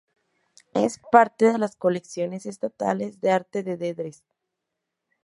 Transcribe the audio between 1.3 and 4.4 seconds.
de las Colecciones Estatales de Arte de Dresde.